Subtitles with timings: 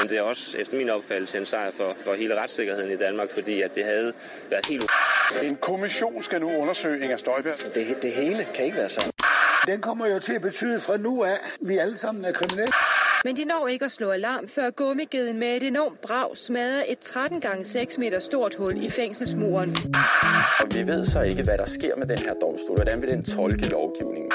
[0.00, 3.30] Men det er også efter min opfattelse en sejr for, for hele retssikkerheden i Danmark,
[3.30, 4.12] fordi at det havde
[4.50, 4.90] været helt...
[5.42, 7.74] En kommission skal nu undersøge Inger Støjberg.
[7.74, 9.10] Det, det hele kan ikke være sandt.
[9.66, 12.72] Den kommer jo til at betyde fra nu af, at vi alle sammen er kriminelle.
[13.24, 16.98] Men de når ikke at slå alarm, før gummigeden med et enormt brag smadrer et
[16.98, 19.76] 13 gange 6 meter stort hul i fængselsmuren.
[20.60, 22.76] Og vi ved så ikke, hvad der sker med den her domstol.
[22.76, 24.30] Hvordan vil den tolke lovgivningen?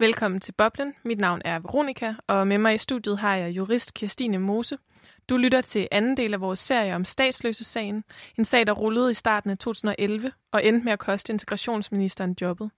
[0.00, 0.94] Velkommen til Boblen.
[1.04, 4.78] Mit navn er Veronika, og med mig i studiet har jeg jurist Kirstine Mose.
[5.28, 8.04] Du lytter til anden del af vores serie om statsløse-sagen.
[8.38, 12.70] En sag, der rullede i starten af 2011 og endte med at koste integrationsministeren jobbet.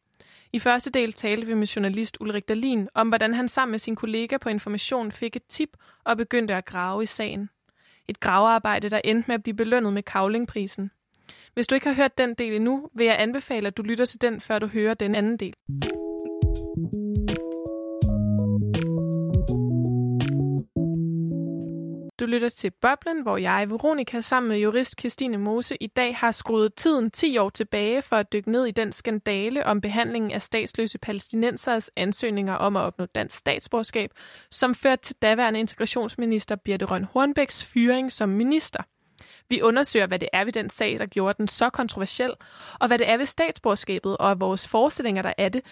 [0.52, 3.96] I første del talte vi med journalist Ulrik Dalin om, hvordan han sammen med sin
[3.96, 5.71] kollega på Information fik et tip
[6.05, 7.51] og begyndte at grave i sagen.
[8.09, 10.91] Et gravearbejde, der endte med at blive belønnet med kavlingprisen.
[11.55, 14.21] Hvis du ikke har hørt den del endnu, vil jeg anbefale, at du lytter til
[14.21, 15.55] den, før du hører den anden del.
[22.21, 26.32] Du lytter til Boblen, hvor jeg, Veronika, sammen med jurist Christine Mose, i dag har
[26.32, 30.43] skruet tiden 10 år tilbage for at dykke ned i den skandale om behandlingen af
[30.43, 34.10] statsløse palæstinensers ansøgninger om at opnå dansk statsborgerskab,
[34.51, 38.82] som førte til daværende integrationsminister Birte Røn Hornbæks fyring som minister.
[39.51, 42.32] Vi undersøger, hvad det er ved den sag, der gjorde den så kontroversiel,
[42.79, 45.62] og hvad det er ved statsborgerskabet og vores forestillinger, der er det,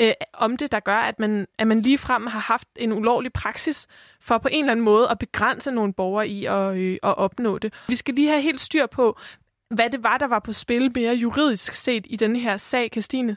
[0.00, 3.86] øh, om det, der gør, at man, at man ligefrem har haft en ulovlig praksis
[4.20, 7.58] for på en eller anden måde at begrænse nogle borgere i at, øh, at opnå
[7.58, 7.74] det.
[7.88, 9.18] Vi skal lige have helt styr på,
[9.70, 13.36] hvad det var, der var på spil mere juridisk set i den her sag, Christine.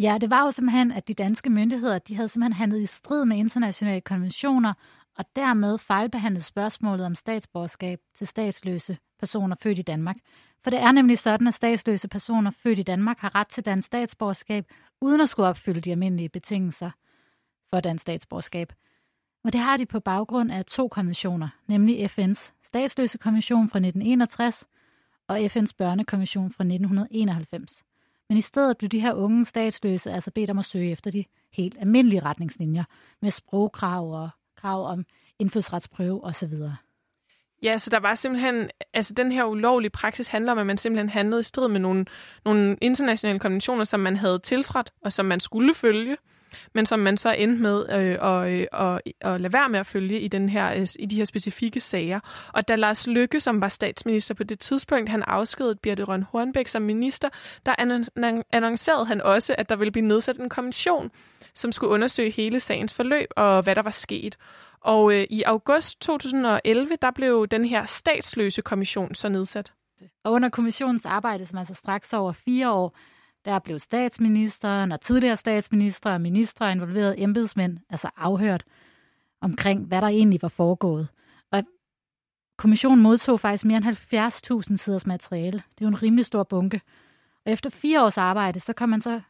[0.00, 3.24] Ja, det var jo simpelthen, at de danske myndigheder, de havde simpelthen handlet i strid
[3.24, 4.72] med internationale konventioner
[5.18, 10.16] og dermed fejlbehandlet spørgsmålet om statsborgerskab til statsløse personer født i Danmark.
[10.64, 13.86] For det er nemlig sådan, at statsløse personer født i Danmark har ret til dansk
[13.86, 14.64] statsborgerskab,
[15.00, 16.90] uden at skulle opfylde de almindelige betingelser
[17.70, 18.72] for dansk statsborgerskab.
[19.44, 24.66] Og det har de på baggrund af to konventioner, nemlig FN's statsløse konvention fra 1961
[25.28, 27.84] og FN's børnekonvention fra 1991.
[28.28, 31.24] Men i stedet blev de her unge statsløse altså bedt om at søge efter de
[31.52, 32.84] helt almindelige retningslinjer
[33.22, 34.30] med sprogkrav og
[34.66, 35.04] krav om
[35.38, 36.52] indfødsretsprøve osv.
[37.62, 41.08] Ja, så der var simpelthen, altså den her ulovlige praksis handler om, at man simpelthen
[41.08, 42.06] handlede i strid med nogle,
[42.44, 46.16] nogle internationale konventioner, som man havde tiltrådt, og som man skulle følge,
[46.74, 49.86] men som man så endte med øh, at, øh, at, at lade være med at
[49.86, 52.20] følge i, den her, øh, i de her specifikke sager.
[52.52, 56.68] Og da Lars Lykke, som var statsminister på det tidspunkt, han afskedede Birte Røn Hornbæk
[56.68, 57.28] som minister,
[57.66, 57.74] der
[58.52, 61.10] annoncerede han også, at der ville blive nedsat en kommission,
[61.54, 64.36] som skulle undersøge hele sagens forløb og hvad der var sket.
[64.80, 69.72] Og øh, i august 2011, der blev den her statsløse kommission så nedsat.
[70.24, 72.96] Og under kommissionens arbejde, som altså straks over fire år,
[73.46, 78.64] der blev statsministeren og tidligere statsminister og ministre involverede embedsmænd, altså afhørt
[79.40, 81.08] omkring, hvad der egentlig var foregået.
[81.50, 81.62] Og
[82.56, 85.58] kommissionen modtog faktisk mere end 70.000 siders materiale.
[85.58, 86.80] Det er jo en rimelig stor bunke.
[87.44, 89.20] Og efter fire års arbejde, så kom man så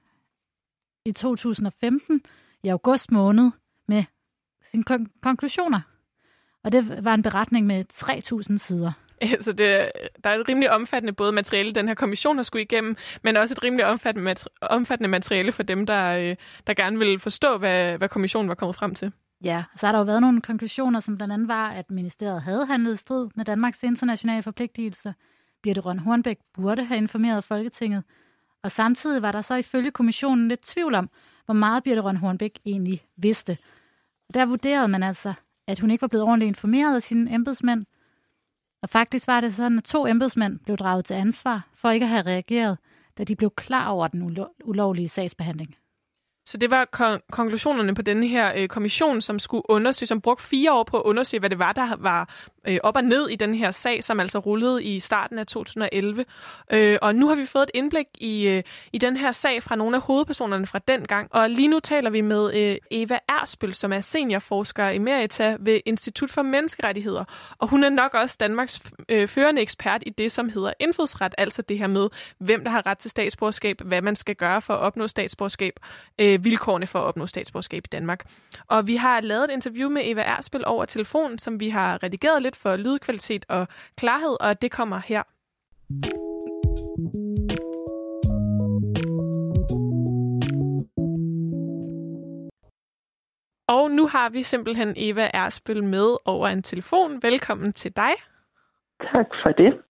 [1.04, 2.22] i 2015
[2.62, 3.50] i august måned
[3.88, 4.04] med
[4.62, 5.80] sine kon- konklusioner.
[6.64, 8.92] Og det var en beretning med 3.000 sider.
[9.40, 9.90] Så det,
[10.24, 13.54] der er et rimelig omfattende både materiale, den her kommission har skulle igennem, men også
[13.54, 18.08] et rimelig omfattende, omfattende materiale for dem, der, øh, der gerne vil forstå, hvad, hvad
[18.08, 19.12] kommissionen var kommet frem til.
[19.44, 22.66] Ja, så har der jo været nogle konklusioner, som blandt andet var, at ministeriet havde
[22.66, 25.12] handlet i strid med Danmarks internationale forpligtelser.
[25.62, 28.04] Birte Røn Hornbæk burde have informeret Folketinget,
[28.62, 31.10] og samtidig var der så ifølge kommissionen lidt tvivl om,
[31.44, 33.58] hvor meget Birte Røn Hornbæk egentlig vidste.
[34.34, 35.34] Der vurderede man altså,
[35.66, 37.86] at hun ikke var blevet ordentligt informeret af sine embedsmænd.
[38.86, 42.10] Og faktisk var det sådan, at to embedsmænd blev draget til ansvar for ikke at
[42.10, 42.78] have reageret,
[43.18, 45.74] da de blev klar over den ulo- ulovlige sagsbehandling.
[46.46, 50.44] Så det var kon- konklusionerne på denne her øh, kommission, som skulle undersøge, som brugte
[50.44, 52.34] fire år på at undersøge, hvad det var, der var
[52.68, 56.24] øh, op og ned i den her sag, som altså rullede i starten af 2011.
[56.72, 58.62] Øh, og nu har vi fået et indblik i, øh,
[58.92, 61.28] i den her sag fra nogle af hovedpersonerne fra den gang.
[61.34, 65.80] Og lige nu taler vi med øh, Eva Erspøl, som er seniorforsker i Merita ved
[65.86, 67.24] Institut for Menneskerettigheder.
[67.58, 71.62] Og hun er nok også Danmarks øh, førende ekspert i det, som hedder indfødsret, altså
[71.62, 72.08] det her med,
[72.38, 75.72] hvem der har ret til statsborgerskab, hvad man skal gøre for at opnå statsborgerskab.
[76.20, 78.24] Øh, øh, vilkårene for at opnå statsborgerskab i Danmark.
[78.68, 82.42] Og vi har lavet et interview med Eva Erspil over telefon, som vi har redigeret
[82.42, 85.22] lidt for lydkvalitet og klarhed, og det kommer her.
[93.68, 97.22] Og nu har vi simpelthen Eva Erspil med over en telefon.
[97.22, 98.12] Velkommen til dig.
[99.12, 99.85] Tak for det.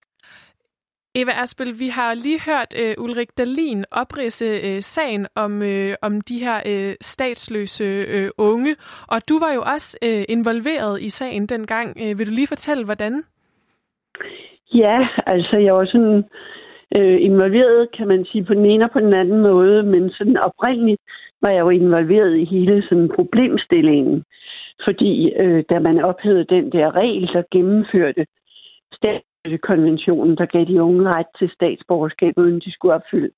[1.20, 6.20] Eva Aspel, vi har lige hørt øh, Ulrik Dalin oprise øh, sagen om, øh, om
[6.20, 7.84] de her øh, statsløse
[8.16, 8.72] øh, unge,
[9.12, 11.88] og du var jo også øh, involveret i sagen dengang.
[12.02, 13.22] Øh, vil du lige fortælle, hvordan?
[14.74, 16.24] Ja, altså jeg var sådan
[16.96, 20.36] øh, involveret, kan man sige, på den ene og på den anden måde, men sådan
[20.36, 21.00] oprindeligt
[21.42, 24.24] var jeg jo involveret i hele sådan problemstillingen.
[24.84, 28.26] Fordi øh, da man ophævede den der regel, der gennemførte
[29.62, 33.30] konventionen, der gav de unge ret til statsborgerskab, uden de skulle opfylde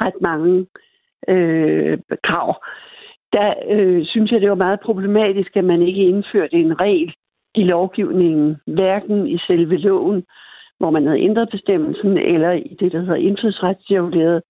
[0.00, 0.66] ret mange
[1.28, 2.64] øh, krav.
[3.32, 7.14] Der øh, synes jeg, det var meget problematisk, at man ikke indførte en regel
[7.54, 10.24] i lovgivningen, hverken i selve loven,
[10.78, 14.42] hvor man havde ændret bestemmelsen, eller i det, der hedder indfødsretscirkuleret,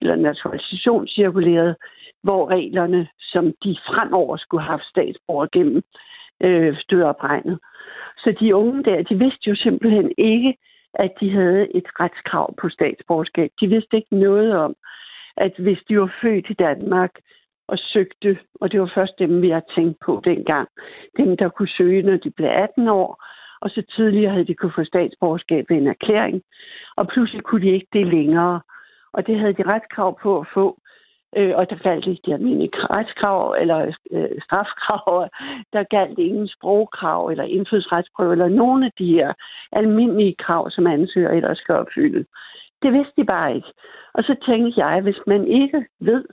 [0.00, 1.76] eller naturalisationscirkulæret,
[2.22, 5.82] hvor reglerne, som de fremover skulle have haft statsborger gennem,
[6.40, 7.58] øh, stod opregnet.
[8.22, 10.56] Så de unge der, de vidste jo simpelthen ikke,
[10.94, 13.50] at de havde et retskrav på statsborgerskab.
[13.60, 14.74] De vidste ikke noget om,
[15.36, 17.10] at hvis de var født i Danmark
[17.68, 20.68] og søgte, og det var først dem, vi har tænkt på dengang,
[21.16, 23.24] dem, der kunne søge, når de blev 18 år,
[23.60, 26.42] og så tidligere havde de kunne få statsborgerskab ved en erklæring,
[26.96, 28.60] og pludselig kunne de ikke det længere.
[29.12, 30.78] Og det havde de retskrav på at få,
[31.36, 35.28] øh, og der galt ikke de almindelige retskrav eller øh, strafkrav.
[35.72, 39.32] Der galt ingen sprogkrav eller indfødsretsprøve eller nogen af de her
[39.72, 42.24] almindelige krav, som ansøger ellers skal opfylde.
[42.82, 43.72] Det vidste de bare ikke.
[44.14, 46.24] Og så tænkte jeg, hvis man ikke ved,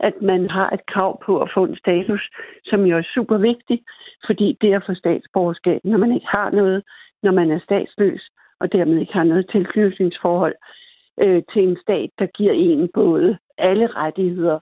[0.00, 2.30] at man har et krav på at få en status,
[2.64, 3.82] som jo er super vigtig,
[4.26, 6.82] fordi det at få statsborgerskab, når man ikke har noget,
[7.22, 8.22] når man er statsløs,
[8.60, 10.54] og dermed ikke har noget tilknytningsforhold
[11.20, 14.58] øh, til en stat, der giver en både alle rettigheder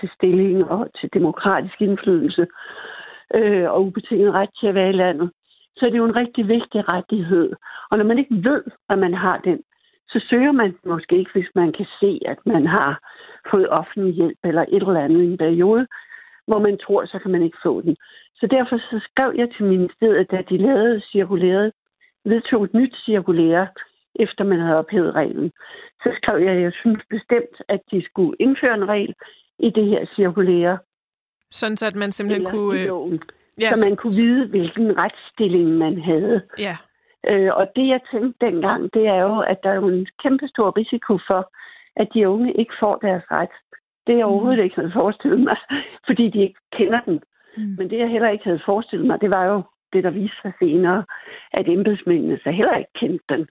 [0.00, 2.46] til stilling og til demokratisk indflydelse
[3.34, 5.30] øh, og ubetinget ret til at være i landet,
[5.76, 7.52] så er det jo en rigtig vigtig rettighed.
[7.90, 9.62] Og når man ikke ved, at man har den,
[10.08, 13.00] så søger man måske ikke, hvis man kan se, at man har
[13.50, 15.86] fået offentlig hjælp eller et eller andet i en periode,
[16.46, 17.96] hvor man tror, så kan man ikke få den.
[18.34, 21.72] Så derfor så skrev jeg til ministeriet, da de lavede cirkulæret,
[22.24, 23.66] vedtog et nyt cirkulære,
[24.14, 25.52] efter man havde ophævet reglen.
[26.02, 29.14] Så skrev jeg, at jeg synes bestemt, at de skulle indføre en regel
[29.58, 30.78] i det her cirkulære.
[31.50, 32.80] Sådan så, at man simpelthen kunne...
[32.80, 33.12] Øh,
[33.62, 33.78] yes.
[33.78, 36.42] Så man kunne vide, hvilken retsstilling man havde.
[36.58, 36.76] Ja.
[37.30, 40.48] Øh, og det, jeg tænkte dengang, det er jo, at der er jo en kæmpe
[40.48, 41.52] stor risiko for,
[41.96, 43.54] at de unge ikke får deres ret.
[44.06, 44.64] Det jeg overhovedet mm.
[44.64, 45.56] ikke havde forestillet mig,
[46.06, 47.20] fordi de ikke kender den.
[47.56, 47.74] Mm.
[47.78, 49.62] Men det, jeg heller ikke havde forestillet mig, det var jo
[49.92, 51.04] det, der viste sig senere,
[51.52, 53.48] at embedsmændene så heller ikke kendte den.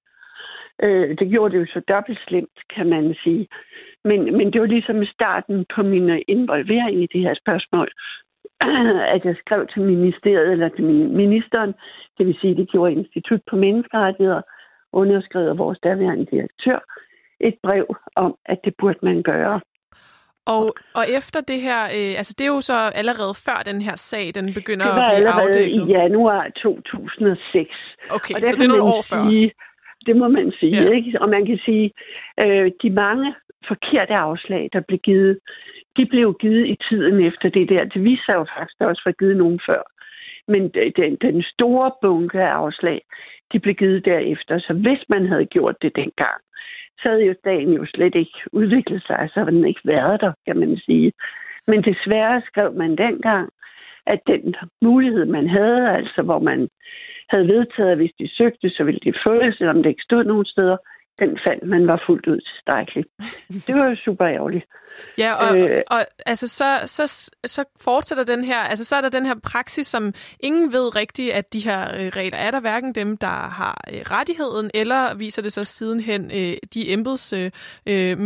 [0.84, 3.48] Øh, det gjorde det jo så dobbelt slemt, kan man sige.
[4.04, 7.90] Men, men det var ligesom starten på min involvering i det her spørgsmål,
[9.16, 10.84] at jeg skrev til ministeriet, eller til
[11.24, 11.74] ministeren,
[12.18, 14.42] det vil sige, det gjorde Institut på Menneskerettigheder,
[14.94, 16.80] underskrevet af vores daværende direktør,
[17.40, 17.86] et brev
[18.16, 19.62] om, at det burde man gøre.
[20.46, 23.96] Og, og efter det her, øh, altså det er jo så allerede før den her
[23.96, 25.56] sag, den begynder at blive afdækket.
[25.56, 27.70] Det var allerede i januar 2006.
[28.10, 29.24] Okay, og så det er nogle år før.
[30.06, 30.90] Det må man sige, ja.
[30.90, 31.22] ikke?
[31.22, 31.92] Og man kan sige,
[32.40, 33.36] øh, de mange
[33.68, 35.40] forkerte afslag, der blev givet,
[35.98, 37.84] de blev givet i tiden efter det der.
[37.84, 39.82] Det viser sig jo faktisk også, at givet nogen før.
[40.48, 43.02] Men den, den store bunke af afslag,
[43.54, 44.60] de blev givet derefter.
[44.60, 46.42] Så hvis man havde gjort det dengang,
[47.00, 50.34] så havde jo dagen jo slet ikke udviklet sig, så havde den ikke været der,
[50.48, 51.12] kan man sige.
[51.68, 53.50] Men desværre skrev man dengang,
[54.06, 56.70] at den mulighed, man havde, altså hvor man
[57.32, 60.24] havde vedtaget, at hvis de søgte, så ville de få det, selvom det ikke stod
[60.24, 60.78] nogen steder,
[61.22, 63.06] den fandt man var fuldt ud tilstrækkelig.
[63.68, 64.66] Det var jo super ærgerligt.
[65.18, 69.10] Ja, og, øh, og altså, så, så, så fortsætter den her, altså så er der
[69.10, 72.96] den her praksis, som ingen ved rigtigt, at de her øh, regler er der, hverken
[72.96, 77.52] dem, der har øh, rettigheden, eller viser det så sidenhen øh, de embedsmænd,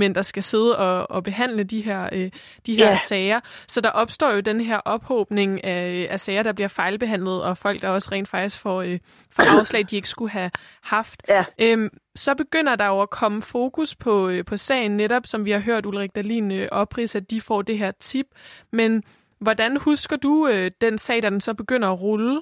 [0.04, 2.30] øh, der skal sidde og, og behandle de her, øh,
[2.66, 2.96] de her ja.
[2.96, 3.40] sager.
[3.68, 7.82] Så der opstår jo den her ophobning af, af sager, der bliver fejlbehandlet, og folk,
[7.82, 9.00] der også rent faktisk får, øh,
[9.32, 10.52] får afslag, de ikke skulle have
[10.84, 11.22] haft.
[11.30, 11.44] Ja.
[11.62, 15.52] Øhm, så begynder der jo at komme fokus på, øh, på sagen, netop som vi
[15.52, 18.26] har hørt Ulrik Dahlin øh, oprise, at de får det her tip.
[18.72, 19.04] Men
[19.40, 22.42] hvordan husker du øh, den sag, da den så begynder at rulle?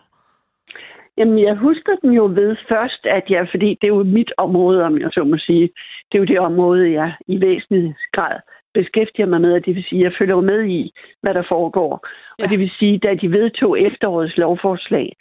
[1.18, 4.84] Jamen, jeg husker den jo ved først, at jeg, fordi det er jo mit område,
[4.84, 5.70] om jeg så må sige,
[6.12, 8.40] det er jo det område, jeg i væsentlig grad
[8.74, 12.08] beskæftiger mig med, og det vil sige, at jeg følger med i, hvad der foregår.
[12.40, 12.44] Ja.
[12.44, 15.14] Og det vil sige, da de vedtog efterårets lovforslag,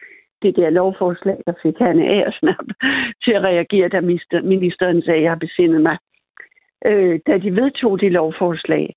[0.43, 2.67] det der lovforslag, der fik Hanne Aersnap
[3.25, 4.01] til at reagere, da
[4.43, 5.97] ministeren sagde, at jeg har besindet mig.
[6.87, 8.95] Øh, da de vedtog det lovforslag,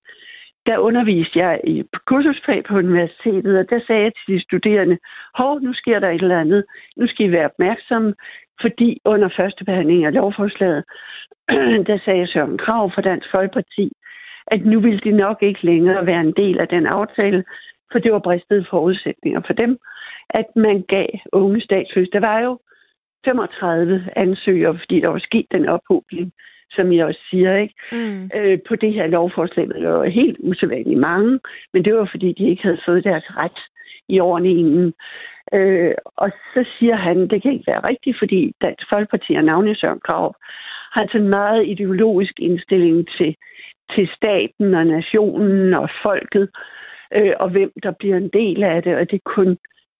[0.65, 4.97] der underviste jeg i kursusfag på universitetet, og der sagde jeg til de studerende,
[5.35, 6.65] hov, nu sker der et eller andet.
[6.97, 8.13] Nu skal I være opmærksomme,
[8.61, 10.83] fordi under første behandling af lovforslaget,
[11.89, 13.91] der sagde Søren Krav fra Dansk Folkeparti,
[14.47, 17.43] at nu ville de nok ikke længere være en del af den aftale,
[17.91, 19.77] for det var bristede forudsætninger for dem,
[20.29, 22.11] at man gav unge statsløse.
[22.11, 22.59] Der var jo
[23.25, 26.33] 35 ansøgere, fordi der var sket den ophobning,
[26.71, 27.75] som jeg også siger, ikke?
[27.91, 28.29] Mm.
[28.35, 29.67] Øh, på det her lovforslag.
[29.67, 31.39] Det var helt usædvanligt mange,
[31.73, 33.59] men det var fordi, de ikke havde fået deres ret
[34.09, 34.93] i årene inden.
[35.53, 39.77] Øh, og så siger han, det kan ikke være rigtigt, fordi Dansk Folkeparti og navnet
[39.77, 40.35] Søren Krav
[40.93, 43.35] har altså en meget ideologisk indstilling til,
[43.95, 46.49] til staten og nationen og folket,
[47.15, 49.57] øh, og hvem der bliver en del af det, og det er kun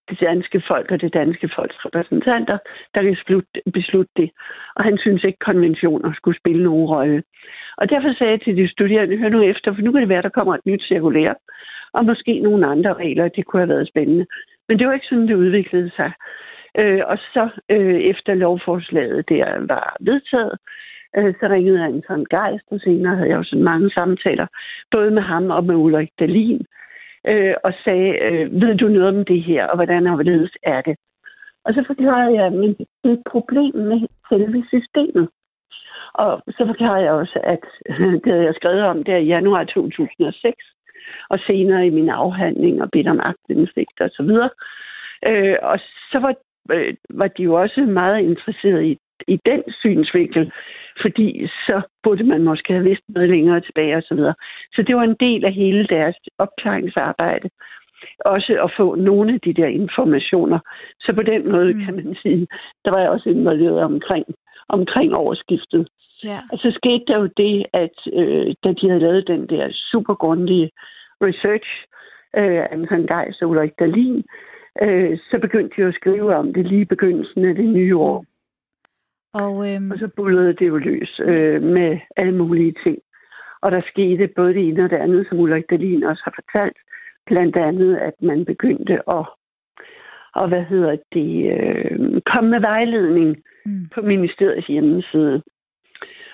[0.09, 2.57] det danske folk og det danske folks repræsentanter,
[2.95, 4.29] der kan beslutte, beslutte det.
[4.75, 7.23] Og han synes ikke, konventioner skulle spille nogen rolle.
[7.77, 10.21] Og derfor sagde jeg til de studerende, hør nu efter, for nu kan det være,
[10.21, 11.33] der kommer et nyt cirkulær,
[11.93, 14.25] og måske nogle andre regler, det kunne have været spændende.
[14.67, 16.11] Men det var ikke sådan, det udviklede sig.
[16.79, 20.57] Øh, og så øh, efter lovforslaget der var vedtaget,
[21.17, 24.47] øh, så ringede han sådan gejst, og senere havde jeg jo sådan mange samtaler,
[24.91, 26.84] både med ham og med Ulrik Dalin, øh,
[27.27, 30.81] øh, og sagde, øh, ved du noget om det her, og hvordan og hvorledes er
[30.81, 30.95] det?
[31.65, 35.29] Og så forklarede jeg, at det er et problem med selve systemet.
[36.13, 37.65] Og så forklarede jeg også, at
[38.23, 40.65] det havde jeg skrevet om der i januar 2006,
[41.29, 44.49] og senere i min afhandling og bedt om agtindsigt og så videre.
[45.25, 45.79] Øh, og
[46.11, 46.33] så var,
[46.71, 50.51] øh, var de jo også meget interesserede i, i den synsvinkel,
[51.01, 54.33] fordi så burde man måske have vidst noget længere tilbage og så.
[54.73, 57.49] Så det var en del af hele deres opklaringsarbejde.
[58.25, 60.59] Også at få nogle af de der informationer.
[60.99, 61.85] Så på den måde mm.
[61.85, 62.47] kan man sige,
[62.85, 64.25] der var jeg også involveret omkring,
[64.69, 65.87] omkring overskiftet.
[66.23, 66.39] Ja.
[66.51, 70.13] Og så skete der jo det, at øh, da de havde lavet den der super
[70.13, 70.71] grundige
[71.21, 71.69] research,
[72.37, 74.23] øh, Anton Geis og Ulrik Dahlin,
[74.81, 78.25] øh, så begyndte de at skrive om det lige i begyndelsen af det nye år.
[79.43, 79.91] Og, øhm...
[79.91, 82.97] og så bullede det jo løs øh, med alle mulige ting.
[83.61, 86.77] Og der skete både det ene og det andet, som Ulrik Dahlin også har fortalt.
[87.25, 89.25] Blandt andet, at man begyndte at,
[90.35, 93.89] og hvad hedder det, øh, komme med vejledning mm.
[93.95, 95.41] på ministeriets hjemmeside.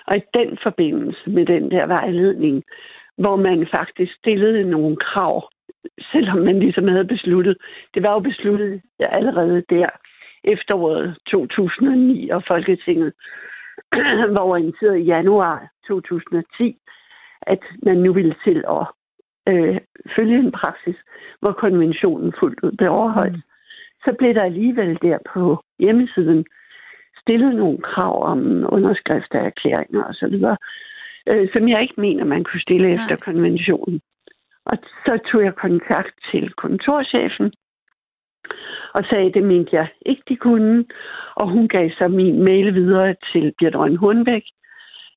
[0.06, 2.62] Og i den forbindelse med den der vejledning,
[3.18, 5.50] hvor man faktisk stillede nogle krav,
[6.12, 7.56] selvom man ligesom havde besluttet.
[7.94, 9.86] Det var jo besluttet allerede der
[10.44, 13.12] efteråret 2009, og Folketinget
[14.36, 16.78] var orienteret i januar 2010,
[17.42, 18.86] at man nu ville til at
[19.48, 19.80] øh,
[20.16, 20.96] følge en praksis,
[21.40, 23.36] hvor konventionen fuldt ud blev overholdt.
[23.36, 23.42] Mm.
[24.04, 26.44] Så blev der alligevel der på hjemmesiden
[27.22, 30.34] stillet nogle krav om underskrift af erklæringer osv.,
[31.26, 33.04] øh, som jeg ikke mener, man kunne stille Nej.
[33.04, 34.00] efter konventionen.
[34.64, 37.52] Og så tog jeg kontakt til kontorchefen
[38.94, 40.84] og sagde, det mente jeg ikke, de kunne.
[41.34, 44.42] Og hun gav så min mail videre til Bjørn Røn Hornbæk,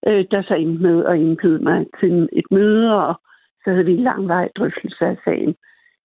[0.08, 3.22] øh, der så endte med at indbyde mig til et møde, og
[3.64, 5.56] så havde vi en lang vej drøftelse af sagen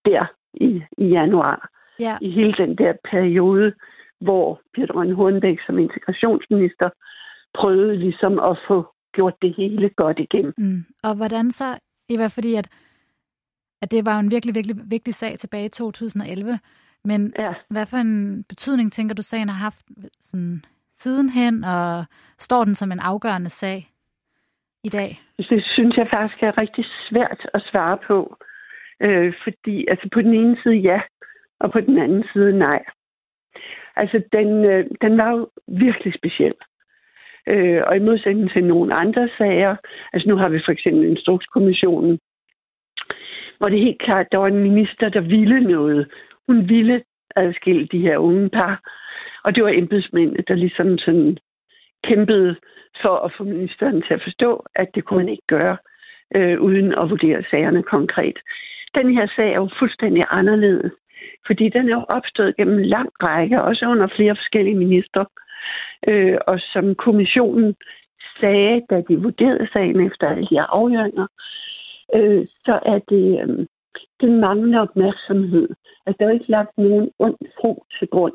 [0.05, 1.69] der i, i januar.
[2.00, 2.17] Ja.
[2.21, 3.73] I hele den der periode,
[4.21, 6.91] hvor Bjørn Røn Hornbæk som integrationsminister
[7.55, 10.55] prøvede ligesom at få gjort det hele godt igennem.
[10.59, 10.85] Mm.
[11.03, 12.69] Og hvordan så, Eva, fordi at,
[13.83, 16.59] at det var en virkelig, virkelig vigtig sag tilbage i 2011,
[17.04, 17.52] men ja.
[17.71, 19.87] hvad for en betydning tænker du, sagen har haft
[20.21, 20.64] sådan,
[20.95, 22.04] sidenhen, og
[22.38, 23.88] står den som en afgørende sag
[24.85, 25.21] i dag?
[25.38, 28.37] Det synes jeg faktisk er rigtig svært at svare på.
[29.02, 31.00] Øh, fordi altså på den ene side ja,
[31.61, 32.85] og på den anden side nej.
[33.97, 36.54] Altså den, øh, den var jo virkelig speciel.
[37.47, 39.76] Øh, og i modsætning til nogle andre sager,
[40.12, 42.19] altså nu har vi for eksempel Instrukskommissionen,
[43.59, 46.11] hvor det helt klart, der var en minister, der ville noget,
[46.50, 47.02] hun ville
[47.37, 48.75] adskille de her unge par.
[49.45, 51.38] Og det var embedsmændene, der ligesom sådan
[52.04, 52.57] kæmpede
[53.02, 55.76] for at få ministeren til at forstå, at det kunne man ikke gøre,
[56.37, 58.38] øh, uden at vurdere sagerne konkret.
[58.95, 60.92] Den her sag er jo fuldstændig anderledes,
[61.47, 65.25] fordi den er jo opstået gennem en lang række, også under flere forskellige minister.
[66.09, 67.75] Øh, og som kommissionen
[68.40, 71.26] sagde, da de vurderede sagen efter alle de her afhøringer,
[72.14, 73.66] øh, så er det, øh,
[74.21, 75.69] den manglende opmærksomhed.
[76.07, 78.35] Altså, der er ikke lagt nogen ond tro til grund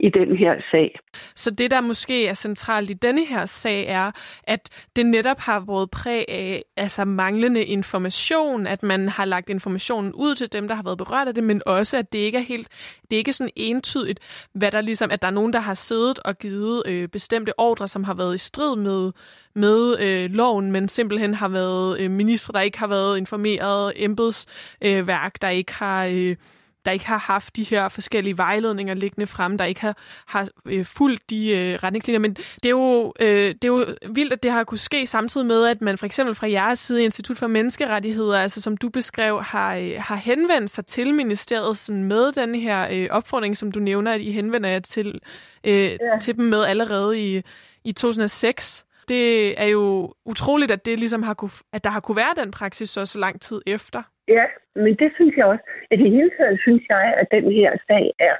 [0.00, 0.98] i den her sag.
[1.34, 4.10] Så det, der måske er centralt i denne her sag, er,
[4.44, 10.12] at det netop har været præg af altså manglende information, at man har lagt informationen
[10.12, 12.42] ud til dem, der har været berørt af det, men også, at det ikke er
[12.42, 12.68] helt,
[13.02, 14.20] det er ikke sådan entydigt,
[14.52, 17.88] hvad der ligesom, at der er nogen, der har siddet og givet øh, bestemte ordre,
[17.88, 19.12] som har været i strid med,
[19.54, 25.32] med øh, loven, men simpelthen har været øh, ministre, der ikke har været informeret, embedsværk,
[25.34, 26.04] øh, der ikke har...
[26.04, 26.36] Øh,
[26.84, 29.96] der ikke har haft de her forskellige vejledninger liggende frem, der ikke har,
[30.26, 32.18] har øh, fulgt de øh, retningslinjer.
[32.18, 35.46] Men det er, jo, øh, det er jo vildt, at det har kunne ske samtidig
[35.46, 39.42] med, at man for eksempel fra jeres side, Institut for Menneskerettigheder, altså som du beskrev,
[39.42, 43.80] har, øh, har henvendt sig til ministeriet sådan med den her øh, opfordring, som du
[43.80, 45.20] nævner, at I henvender jer til,
[45.64, 45.96] øh, ja.
[46.20, 47.42] til dem med allerede i,
[47.84, 52.16] i 2006 det er jo utroligt, at det ligesom har kunne, at der har kunne
[52.16, 54.02] være den praksis så, så lang tid efter.
[54.36, 54.44] Ja,
[54.74, 55.64] men det synes jeg også.
[55.90, 58.36] At det hele taget synes jeg, at den her sag er.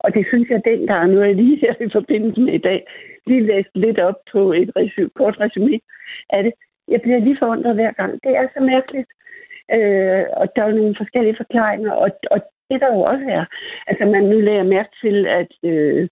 [0.00, 2.86] Og det synes jeg dengang, nu er jeg lige her i forbindelse med i dag,
[3.26, 5.80] lige læst lidt op på et resu- kort resume
[6.30, 6.52] af det.
[6.88, 8.12] Jeg bliver lige forundret hver gang.
[8.24, 9.08] Det er så mærkeligt.
[9.76, 12.40] Øh, og der er nogle forskellige forklaringer, og, og
[12.70, 13.44] det der jo også er,
[13.86, 16.08] altså man nu lærer mærke til, at øh,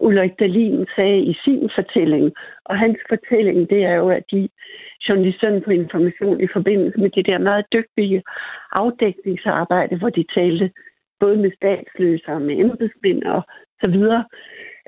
[0.00, 2.32] Ulrik Dahlin sagde i sin fortælling.
[2.64, 4.48] Og hans fortælling, det er jo, at de
[5.08, 8.22] journalisterne på information i forbindelse med det der meget dygtige
[8.72, 10.70] afdækningsarbejde, hvor de talte
[11.20, 13.42] både med statsløse og med embedsmænd og
[13.80, 14.24] så videre,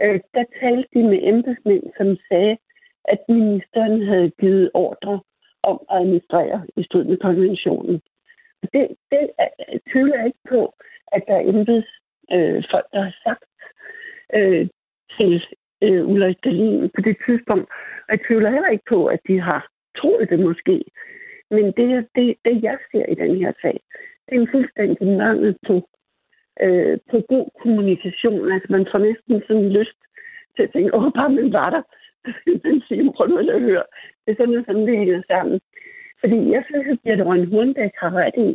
[0.03, 2.57] øh, der talte de med embedsmænd, som sagde,
[3.05, 5.21] at ministeren havde givet ordre
[5.63, 8.01] om at administrere i strid med konventionen.
[8.73, 9.49] Det, det er,
[9.93, 10.75] tvivler jeg ikke på,
[11.13, 13.45] at der er embedsfolk, øh, der har sagt.
[14.35, 14.69] Øh,
[15.17, 15.45] til
[15.83, 17.69] øh, Ulrik Dahlin på det tidspunkt.
[18.07, 20.85] Og jeg tvivler heller ikke på, at de har troet det måske.
[21.51, 23.81] Men det, det, det jeg ser i den her sag,
[24.27, 25.75] det er en fuldstændig mangel på,
[26.61, 28.53] øh, på god kommunikation.
[28.53, 29.99] Altså man får næsten sådan lyst
[30.57, 31.83] til at tænke, åh, bare man var der.
[32.65, 33.85] man siger, prøv nu at høre.
[34.27, 35.61] Det er sådan, sådan det hænger sammen.
[36.21, 38.51] Fordi jeg synes, at Birte Røn Hornbæk har ret i,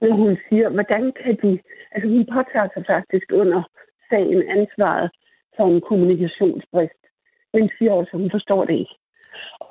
[0.00, 1.58] når hun siger, hvordan kan de...
[1.92, 3.62] Altså hun påtager sig faktisk under
[4.10, 5.10] sagen ansvaret
[5.56, 7.02] for en kommunikationsbrist,
[7.52, 8.94] men siger også, at hun forstår det ikke.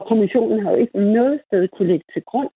[0.07, 2.49] Kommissionen har jo ikke noget sted kunne lægge til grund,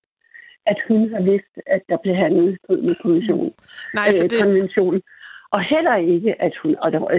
[0.65, 3.51] at hun har vidst, at der blev handlet med kommissionen.
[3.93, 4.43] Nej, så øh, det...
[4.43, 5.01] konventionen.
[5.51, 7.11] Og heller ikke, at hun, og der var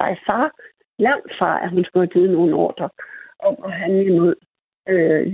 [0.00, 0.50] by far,
[0.98, 2.88] langt fra, at hun skulle have givet nogle ordre
[3.38, 4.34] om at handle imod
[4.88, 5.32] øh,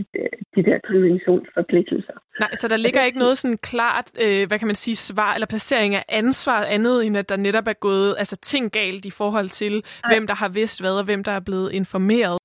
[0.56, 2.12] de der konventionsforpligtelser.
[2.40, 5.46] Nej, så der ligger ikke noget sådan klart, øh, hvad kan man sige, svar eller
[5.46, 9.48] placering af ansvar andet, end at der netop er gået altså, ting galt i forhold
[9.48, 10.14] til, Nej.
[10.14, 12.38] hvem der har vidst hvad, og hvem der er blevet informeret.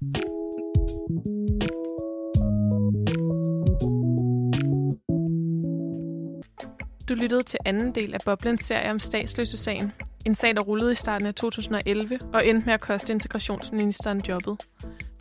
[7.10, 9.91] Du lyttede til anden del af Boblens serie om statsløse-sagen.
[10.26, 14.58] En sag, der rullede i starten af 2011 og endte med at koste integrationsministeren jobbet.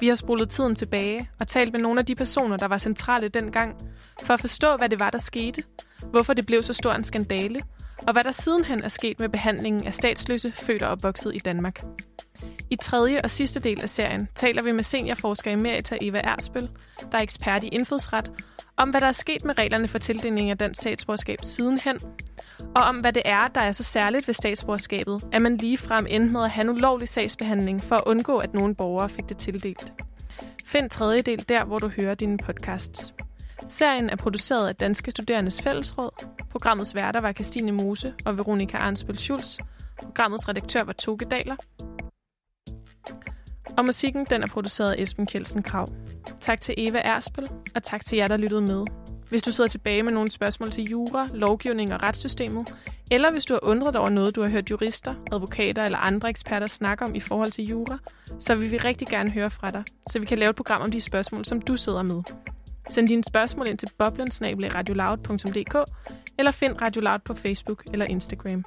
[0.00, 3.28] Vi har spolet tiden tilbage og talt med nogle af de personer, der var centrale
[3.28, 3.76] dengang,
[4.22, 5.62] for at forstå, hvad det var, der skete,
[6.10, 7.62] hvorfor det blev så stor en skandale,
[7.98, 11.84] og hvad der sidenhen er sket med behandlingen af statsløse født og opvokset i Danmark.
[12.70, 16.68] I tredje og sidste del af serien taler vi med seniorforsker Emerita Eva Ersbøl,
[17.12, 18.30] der er ekspert i indfødsret,
[18.76, 21.98] om hvad der er sket med reglerne for tildeling af dansk statsborgerskab sidenhen,
[22.74, 26.06] og om hvad det er, der er så særligt ved statsborgerskabet, at man lige frem
[26.08, 29.36] endte med at have en ulovlig sagsbehandling for at undgå, at nogle borgere fik det
[29.36, 29.92] tildelt.
[30.66, 33.14] Find tredje del der, hvor du hører dine podcasts.
[33.66, 36.26] Serien er produceret af Danske Studerendes Fællesråd.
[36.50, 39.58] Programmets værter var Christine Mose og Veronika Arnsbøl Schulz.
[40.02, 41.56] Programmets redaktør var Toge Daler.
[43.76, 45.88] Og musikken den er produceret af Esben Kjeldsen Krav.
[46.40, 48.84] Tak til Eva Ersbøl, og tak til jer, der lyttede med.
[49.28, 52.74] Hvis du sidder tilbage med nogle spørgsmål til jura, lovgivning og retssystemet,
[53.10, 56.28] eller hvis du har undret dig over noget, du har hørt jurister, advokater eller andre
[56.28, 57.98] eksperter snakke om i forhold til jura,
[58.38, 60.90] så vil vi rigtig gerne høre fra dig, så vi kan lave et program om
[60.90, 62.22] de spørgsmål, som du sidder med.
[62.90, 65.90] Send dine spørgsmål ind til boblensnabelradioloud.dk
[66.38, 68.64] eller find Radio Loud på Facebook eller Instagram.